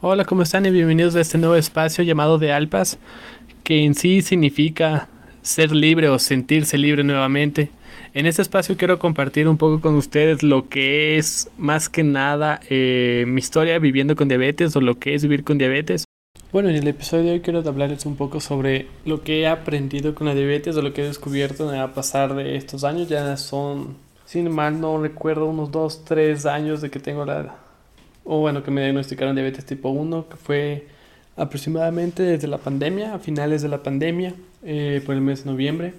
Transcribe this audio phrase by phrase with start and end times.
[0.00, 0.66] Hola, ¿cómo están?
[0.66, 2.98] Y bienvenidos a este nuevo espacio llamado de Alpas,
[3.64, 5.08] que en sí significa
[5.42, 7.70] ser libre o sentirse libre nuevamente.
[8.14, 12.60] En este espacio quiero compartir un poco con ustedes lo que es más que nada
[12.70, 16.04] eh, mi historia viviendo con diabetes o lo que es vivir con diabetes.
[16.52, 20.14] Bueno, en el episodio de hoy quiero hablarles un poco sobre lo que he aprendido
[20.14, 23.08] con la diabetes o lo que he descubierto a pasar de estos años.
[23.08, 23.96] Ya son,
[24.26, 27.56] sin mal no recuerdo, unos 2, 3 años de que tengo la,
[28.24, 30.86] o bueno, que me diagnosticaron diabetes tipo 1, que fue
[31.36, 35.94] aproximadamente desde la pandemia, a finales de la pandemia, eh, por el mes de noviembre.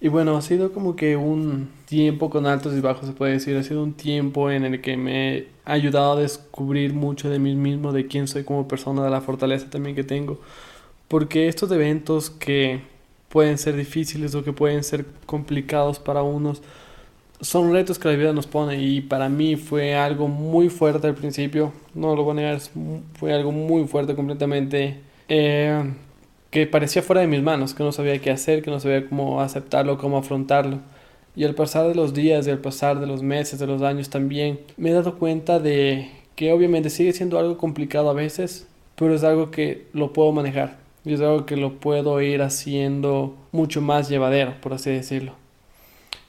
[0.00, 3.56] Y bueno, ha sido como que un tiempo con altos y bajos, se puede decir.
[3.56, 7.54] Ha sido un tiempo en el que me he ayudado a descubrir mucho de mí
[7.54, 10.40] mismo, de quién soy como persona, de la fortaleza también que tengo.
[11.08, 12.82] Porque estos eventos que
[13.28, 16.62] pueden ser difíciles o que pueden ser complicados para unos,
[17.40, 21.14] son retos que la vida nos pone y para mí fue algo muy fuerte al
[21.14, 22.60] principio, no lo voy a negar,
[23.14, 25.92] fue algo muy fuerte completamente, eh,
[26.50, 29.40] que parecía fuera de mis manos, que no sabía qué hacer, que no sabía cómo
[29.40, 30.78] aceptarlo, cómo afrontarlo.
[31.36, 34.08] Y al pasar de los días y al pasar de los meses, de los años
[34.08, 39.14] también, me he dado cuenta de que obviamente sigue siendo algo complicado a veces, pero
[39.14, 43.80] es algo que lo puedo manejar y es algo que lo puedo ir haciendo mucho
[43.80, 45.43] más llevadero, por así decirlo.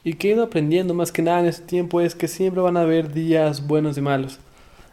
[0.05, 2.77] Y que he ido aprendiendo más que nada en este tiempo es que siempre van
[2.77, 4.37] a haber días buenos y malos.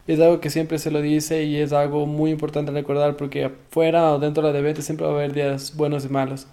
[0.06, 4.14] Es algo que siempre se lo dice y es algo muy importante recordar porque afuera
[4.14, 6.46] o dentro de la diabetes siempre va a haber días buenos y malos.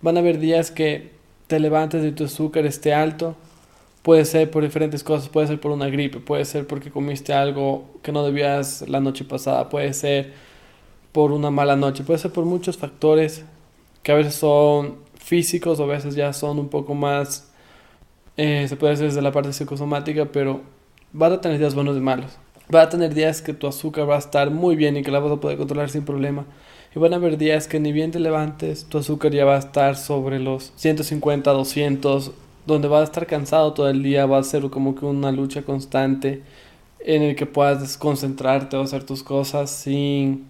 [0.00, 1.10] Van a haber días que
[1.46, 3.36] te levantes y tu azúcar esté alto.
[4.02, 7.84] Puede ser por diferentes cosas, puede ser por una gripe, puede ser porque comiste algo
[8.02, 10.32] que no debías la noche pasada, puede ser
[11.12, 13.44] por una mala noche, puede ser por muchos factores
[14.02, 17.52] que a veces son físicos o a veces ya son un poco más
[18.36, 20.60] eh, se puede hacer desde la parte psicosomática, pero
[21.20, 22.38] va a tener días buenos y malos.
[22.74, 25.20] Va a tener días que tu azúcar va a estar muy bien y que la
[25.20, 26.44] vas a poder controlar sin problema.
[26.94, 29.58] Y van a haber días que ni bien te levantes, tu azúcar ya va a
[29.58, 32.32] estar sobre los 150, 200,
[32.66, 35.62] donde vas a estar cansado todo el día, va a ser como que una lucha
[35.62, 36.42] constante
[37.00, 40.46] en el que puedas concentrarte o hacer tus cosas sin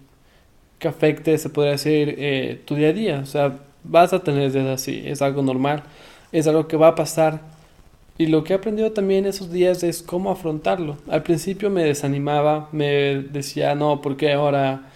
[0.79, 3.19] que afecte, se podría decir, eh, tu día a día.
[3.19, 5.83] O sea, vas a tener días así, es algo normal,
[6.31, 7.41] es algo que va a pasar
[8.17, 10.97] y lo que he aprendido también esos días es cómo afrontarlo.
[11.07, 14.89] Al principio me desanimaba, me decía, no, porque ahora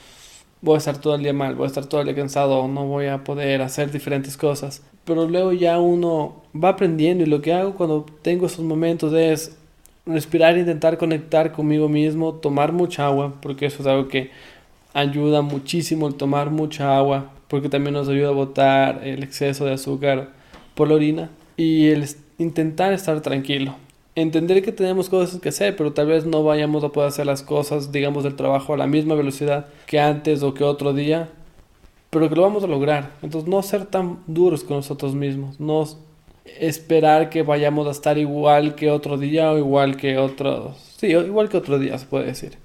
[0.62, 2.86] voy a estar todo el día mal, voy a estar todo el día cansado, no
[2.86, 4.82] voy a poder hacer diferentes cosas.
[5.06, 9.58] Pero luego ya uno va aprendiendo y lo que hago cuando tengo esos momentos es
[10.06, 14.32] respirar, intentar conectar conmigo mismo, tomar mucha agua, porque eso es algo que
[14.94, 19.74] ayuda muchísimo el tomar mucha agua, porque también nos ayuda a botar el exceso de
[19.74, 20.30] azúcar
[20.76, 22.04] por la orina y el
[22.42, 23.76] intentar estar tranquilo.
[24.16, 27.44] Entender que tenemos cosas que hacer, pero tal vez no vayamos a poder hacer las
[27.44, 31.30] cosas, digamos, del trabajo a la misma velocidad que antes o que otro día,
[32.10, 33.12] pero que lo vamos a lograr.
[33.22, 35.88] Entonces, no ser tan duros con nosotros mismos, no
[36.60, 41.48] esperar que vayamos a estar igual que otro día o igual que otros, sí, igual
[41.48, 42.58] que otro día, se puede decir.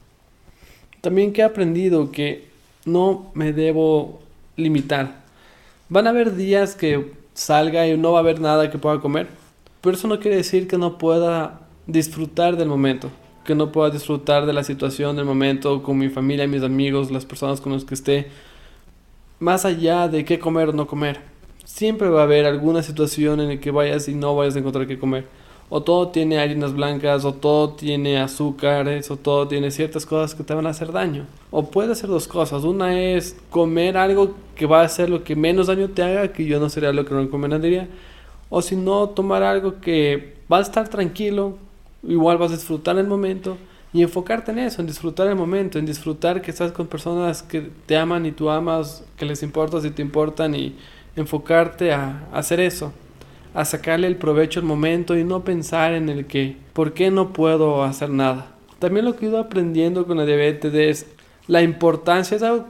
[1.01, 2.49] También que he aprendido que
[2.85, 4.19] no me debo
[4.57, 5.25] limitar.
[5.89, 9.29] Van a haber días que salga y no va a haber nada que pueda comer
[9.87, 13.09] pero eso no quiere decir que no pueda disfrutar del momento,
[13.45, 17.25] que no pueda disfrutar de la situación, del momento, con mi familia, mis amigos, las
[17.25, 18.27] personas con las que esté,
[19.39, 21.21] más allá de qué comer o no comer.
[21.65, 24.89] Siempre va a haber alguna situación en la que vayas y no vayas a encontrar
[24.89, 25.29] qué comer.
[25.69, 30.43] O todo tiene harinas blancas, o todo tiene azúcares, o todo tiene ciertas cosas que
[30.43, 31.27] te van a hacer daño.
[31.53, 32.65] O puede hacer dos cosas.
[32.65, 36.45] Una es comer algo que va a hacer lo que menos daño te haga, que
[36.45, 37.89] yo no sería lo que no recomendaría
[38.49, 41.59] o si no, tomar algo que va a estar tranquilo,
[42.03, 43.57] igual vas a disfrutar el momento
[43.93, 47.71] y enfocarte en eso, en disfrutar el momento, en disfrutar que estás con personas que
[47.87, 50.77] te aman y tú amas, que les importas y te importan y
[51.17, 52.93] enfocarte a, hacer eso,
[53.55, 57.33] a sacarle el provecho al momento y no pensar en el que, ¿por qué no
[57.33, 58.53] puedo hacer nada?
[58.78, 61.07] También lo que he ido aprendiendo con la diabetes es
[61.47, 62.66] la importancia, es algo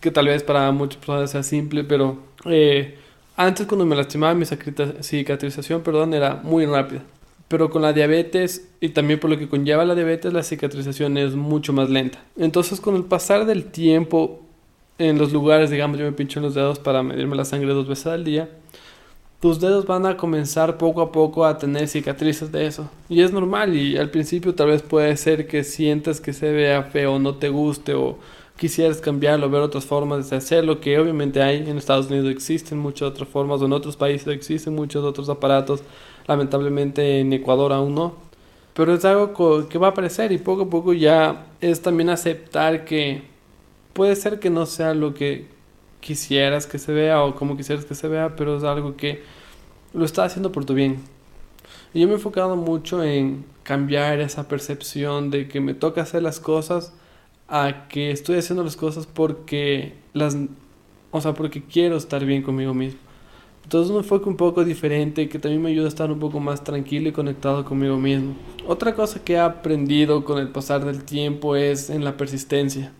[0.00, 2.16] que tal vez para muchas personas sea simple, pero
[2.46, 2.96] eh,
[3.38, 7.04] antes cuando me lastimaba mi cicatrización, perdón, era muy rápida.
[7.46, 11.36] Pero con la diabetes y también por lo que conlleva la diabetes, la cicatrización es
[11.36, 12.18] mucho más lenta.
[12.36, 14.40] Entonces con el pasar del tiempo
[14.98, 17.86] en los lugares, digamos, yo me pincho en los dedos para medirme la sangre dos
[17.86, 18.48] veces al día,
[19.40, 22.90] tus dedos van a comenzar poco a poco a tener cicatrices de eso.
[23.08, 26.82] Y es normal y al principio tal vez puede ser que sientas que se vea
[26.82, 28.18] feo, no te guste o
[28.58, 33.08] quisieras cambiarlo, ver otras formas de hacerlo, que obviamente hay en Estados Unidos existen muchas
[33.08, 35.80] otras formas, o en otros países existen muchos otros aparatos,
[36.26, 38.14] lamentablemente en Ecuador aún no.
[38.74, 42.84] Pero es algo que va a aparecer y poco a poco ya es también aceptar
[42.84, 43.22] que
[43.92, 45.46] puede ser que no sea lo que
[46.00, 49.22] quisieras que se vea o como quisieras que se vea, pero es algo que
[49.94, 50.98] lo está haciendo por tu bien.
[51.94, 56.22] Y yo me he enfocado mucho en cambiar esa percepción de que me toca hacer
[56.22, 56.92] las cosas
[57.48, 60.36] a que estoy haciendo las cosas porque las
[61.10, 63.00] o sea, porque quiero estar bien conmigo mismo.
[63.64, 66.64] Entonces un enfoque un poco diferente que también me ayuda a estar un poco más
[66.64, 68.34] tranquilo y conectado conmigo mismo.
[68.66, 72.92] Otra cosa que he aprendido con el pasar del tiempo es en la persistencia.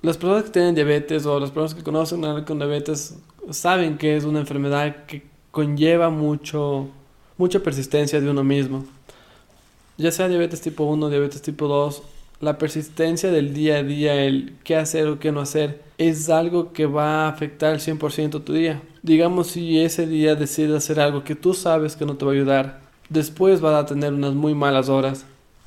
[0.00, 3.18] Las personas que tienen diabetes o las personas que conocen a alguien con diabetes
[3.50, 6.88] saben que es una enfermedad que conlleva mucho,
[7.36, 8.84] mucha persistencia de uno mismo.
[9.98, 12.02] Ya sea diabetes tipo 1, diabetes tipo 2,
[12.42, 16.72] la persistencia del día a día, el qué hacer o qué no hacer, es algo
[16.72, 18.82] que va a afectar el 100% tu día.
[19.02, 22.34] Digamos si ese día decides hacer algo que tú sabes que no te va a
[22.34, 25.24] ayudar, después vas a tener unas muy malas horas.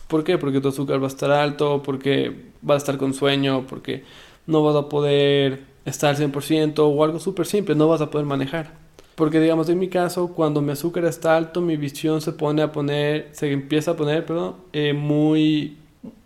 [0.09, 0.37] ¿Por qué?
[0.37, 4.03] Porque tu azúcar va a estar alto, porque vas a estar con sueño, porque
[4.45, 8.27] no vas a poder estar al 100% o algo súper simple, no vas a poder
[8.27, 8.73] manejar.
[9.15, 12.73] Porque digamos en mi caso, cuando mi azúcar está alto, mi visión se pone a
[12.73, 15.77] poner, se empieza a poner, perdón, eh, muy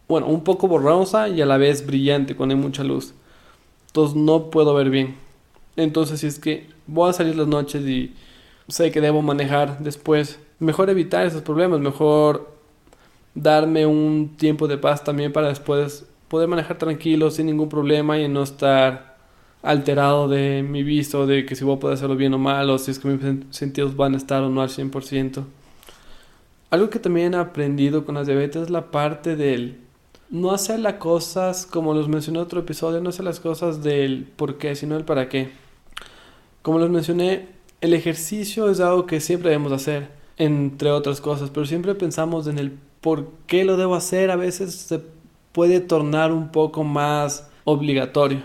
[0.09, 3.13] bueno, un poco borrosa y a la vez brillante cuando hay mucha luz.
[3.87, 5.15] Entonces no puedo ver bien.
[5.75, 8.13] Entonces si es que voy a salir las noches y
[8.67, 12.51] sé que debo manejar después, mejor evitar esos problemas, mejor
[13.35, 18.27] darme un tiempo de paz también para después poder manejar tranquilo sin ningún problema y
[18.27, 19.17] no estar
[19.61, 22.77] alterado de mi visto, de que si voy a poder hacerlo bien o mal, o
[22.77, 25.43] si es que mis sentidos van a estar o no al 100%.
[26.71, 29.88] Algo que también he aprendido con las diabetes es la parte del
[30.29, 34.27] no hacer las cosas, como los mencioné en otro episodio, no hacer las cosas del
[34.35, 35.51] por qué, sino el para qué.
[36.61, 37.47] Como les mencioné,
[37.81, 42.59] el ejercicio es algo que siempre debemos hacer, entre otras cosas, pero siempre pensamos en
[42.59, 45.01] el por qué lo debo hacer, a veces se
[45.51, 48.43] puede tornar un poco más obligatorio.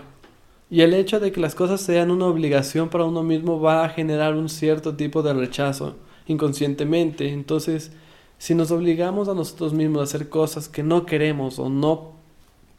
[0.69, 3.89] Y el hecho de que las cosas sean una obligación para uno mismo va a
[3.89, 5.95] generar un cierto tipo de rechazo
[6.27, 7.31] inconscientemente.
[7.31, 7.91] Entonces,
[8.37, 12.13] si nos obligamos a nosotros mismos a hacer cosas que no queremos o no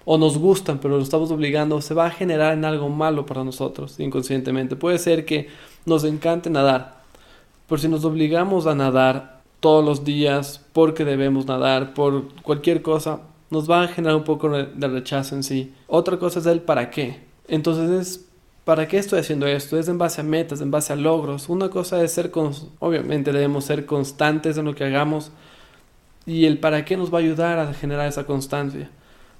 [0.04, 3.42] o nos gustan, pero lo estamos obligando, se va a generar en algo malo para
[3.42, 4.76] nosotros inconscientemente.
[4.76, 5.48] Puede ser que
[5.84, 7.02] nos encante nadar,
[7.68, 13.20] pero si nos obligamos a nadar todos los días porque debemos nadar, por cualquier cosa,
[13.50, 15.72] nos va a generar un poco de rechazo en sí.
[15.88, 17.20] Otra cosa es el para qué.
[17.48, 18.26] Entonces es
[18.66, 19.78] ¿Para qué estoy haciendo esto?
[19.78, 21.48] Es en base a metas, en base a logros.
[21.48, 22.32] Una cosa es ser,
[22.80, 25.30] obviamente debemos ser constantes en lo que hagamos,
[26.26, 28.90] y el para qué nos va a ayudar a generar esa constancia.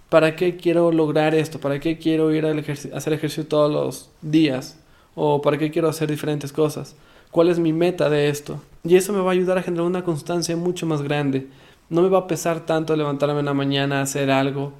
[0.09, 1.59] ¿Para qué quiero lograr esto?
[1.59, 2.55] ¿Para qué quiero ir a
[2.97, 4.79] hacer ejercicio todos los días?
[5.17, 6.95] ¿O para qué quiero hacer diferentes cosas?
[7.33, 8.61] ¿Cuál es mi meta de esto?
[8.85, 11.49] Y eso me va a ayudar a generar una constancia mucho más grande.
[11.91, 14.73] No me va a pesar tanto levantarme en la mañana a hacer algo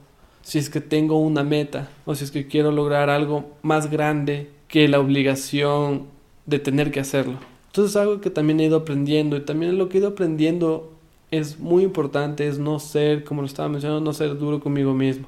[0.43, 4.49] si es que tengo una meta o si es que quiero lograr algo más grande
[4.69, 6.07] que la obligación
[6.47, 7.35] de tener que hacerlo.
[7.67, 10.96] Entonces es algo que también he ido aprendiendo y también lo que he ido aprendiendo
[11.31, 15.27] es muy importante es no ser, como lo estaba mencionando, no ser duro conmigo mismo.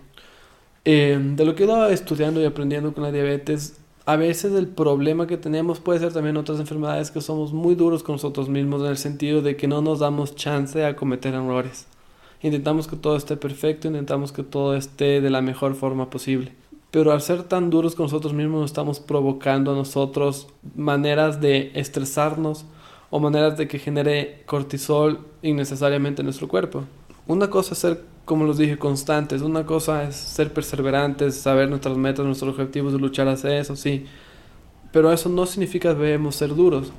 [0.84, 4.68] Eh, de lo que he ido estudiando y aprendiendo con la diabetes, a veces el
[4.68, 8.80] problema que tenemos puede ser también otras enfermedades que somos muy duros con nosotros mismos
[8.80, 11.86] en el sentido de que no nos damos chance a cometer errores.
[12.40, 16.52] Intentamos que todo esté perfecto, intentamos que todo esté de la mejor forma posible.
[16.90, 22.64] Pero al ser tan duros con nosotros mismos, estamos provocando a nosotros maneras de estresarnos,
[23.10, 26.84] o maneras de que genere cortisol innecesariamente en nuestro cuerpo.
[27.26, 31.96] Una cosa es ser, como los dije, constantes, una cosa es ser perseverantes, saber nuestras
[31.96, 34.06] metas, nuestros objetivos luchar hacia eso, sí.
[34.92, 36.92] Pero eso no significa que debemos ser duros.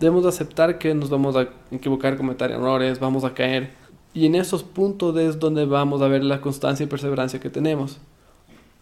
[0.00, 3.70] Debemos aceptar que nos vamos a equivocar, cometer errores, vamos a caer.
[4.12, 7.98] Y en esos puntos es donde vamos a ver la constancia y perseverancia que tenemos.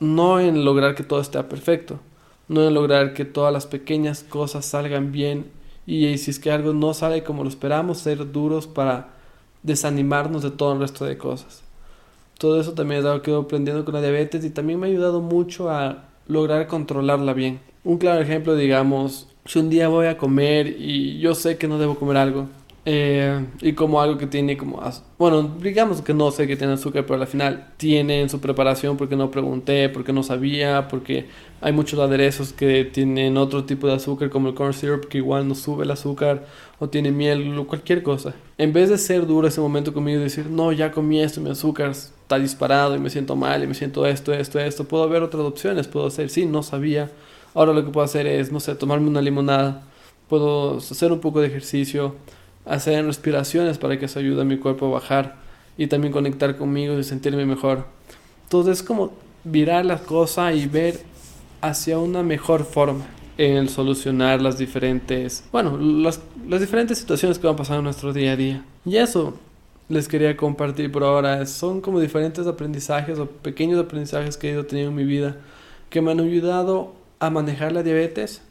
[0.01, 2.01] No en lograr que todo esté perfecto,
[2.49, 5.51] no en lograr que todas las pequeñas cosas salgan bien
[5.87, 9.09] y si es que algo no sale como lo esperamos, ser duros para
[9.63, 11.63] desanimarnos de todo el resto de cosas.
[12.39, 14.91] Todo eso también es algo que he aprendiendo con la diabetes y también me ha
[14.91, 17.61] ayudado mucho a lograr controlarla bien.
[17.85, 21.79] Un claro ejemplo, digamos, si un día voy a comer y yo sé que no
[21.79, 22.49] debo comer algo,
[22.87, 24.81] eh, y como algo que tiene como...
[25.19, 28.99] Bueno, digamos que no sé que tiene azúcar, pero al final tiene en su preparación
[28.99, 31.27] porque no pregunté, porque no sabía, porque
[31.63, 35.49] hay muchos aderezos que tienen otro tipo de azúcar como el corn syrup que igual
[35.49, 36.45] no sube el azúcar
[36.79, 38.35] o tiene miel o cualquier cosa.
[38.59, 41.49] En vez de ser duro ese momento conmigo y decir, no, ya comí esto, mi
[41.51, 45.23] azúcar está disparado y me siento mal y me siento esto, esto, esto, puedo ver
[45.23, 47.11] otras opciones, puedo hacer, sí, no sabía.
[47.55, 49.85] Ahora lo que puedo hacer es, no sé, tomarme una limonada,
[50.29, 52.17] puedo hacer un poco de ejercicio
[52.65, 55.37] hacer respiraciones para que eso ayude a mi cuerpo a bajar
[55.77, 57.87] y también conectar conmigo y sentirme mejor.
[58.45, 59.13] Entonces es como
[59.45, 61.01] virar la cosa y ver
[61.61, 63.05] hacia una mejor forma
[63.37, 68.33] en solucionar las diferentes, bueno, las, las diferentes situaciones que van pasando en nuestro día
[68.33, 68.65] a día.
[68.85, 69.35] Y eso
[69.89, 71.45] les quería compartir por ahora.
[71.47, 75.37] Son como diferentes aprendizajes o pequeños aprendizajes que he ido teniendo en mi vida
[75.91, 78.43] que me han ayudado a manejar la diabetes.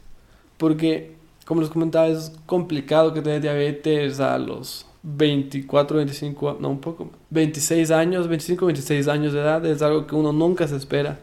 [0.56, 6.80] Porque, como les comentaba, es complicado que tener diabetes a los 24, 25, no un
[6.80, 9.64] poco, 26 años, 25, 26 años de edad.
[9.66, 11.18] Es algo que uno nunca se espera.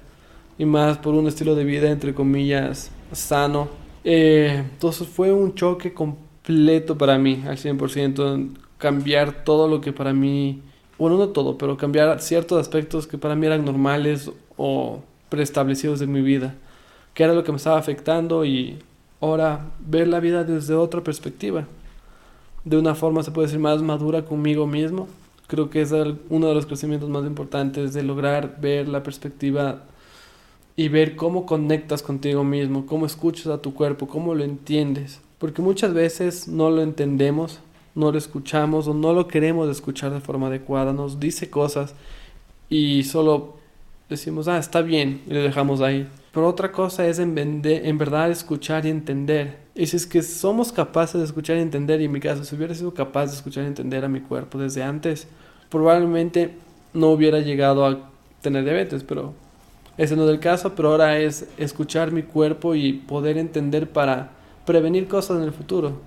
[0.57, 3.69] Y más por un estilo de vida, entre comillas, sano.
[4.03, 10.11] Eh, entonces fue un choque completo para mí, al 100% cambiar todo lo que para
[10.11, 10.61] mí,
[10.97, 16.07] bueno, no todo, pero cambiar ciertos aspectos que para mí eran normales o preestablecidos de
[16.07, 16.55] mi vida,
[17.13, 18.79] que era lo que me estaba afectando y
[19.21, 21.67] ahora ver la vida desde otra perspectiva,
[22.65, 25.07] de una forma se puede decir más madura conmigo mismo.
[25.47, 25.91] Creo que es
[26.29, 29.83] uno de los crecimientos más importantes de lograr ver la perspectiva
[30.75, 35.21] y ver cómo conectas contigo mismo, cómo escuchas a tu cuerpo, cómo lo entiendes.
[35.37, 37.59] Porque muchas veces no lo entendemos
[37.95, 41.93] no lo escuchamos o no lo queremos escuchar de forma adecuada, nos dice cosas
[42.69, 43.55] y solo
[44.11, 46.07] decimos, ah, está bien, y lo dejamos ahí.
[46.31, 49.57] Pero otra cosa es en, en verdad escuchar y entender.
[49.75, 52.55] Y si es que somos capaces de escuchar y entender, y en mi caso, si
[52.55, 55.27] hubiera sido capaz de escuchar y entender a mi cuerpo desde antes,
[55.69, 56.55] probablemente
[56.93, 58.09] no hubiera llegado a
[58.41, 59.33] tener diabetes, pero
[59.97, 64.31] ese no es el caso, pero ahora es escuchar mi cuerpo y poder entender para
[64.65, 65.99] prevenir cosas en el futuro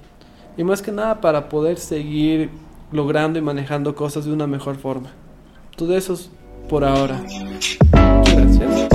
[0.56, 2.50] y más que nada para poder seguir
[2.92, 5.11] logrando y manejando cosas de una mejor forma.
[5.76, 6.30] Todo eso es
[6.68, 7.21] por ahora.
[7.92, 8.93] Gracias.